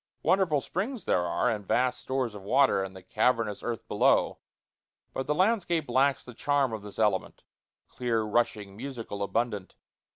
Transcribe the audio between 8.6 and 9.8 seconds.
musical, abundant.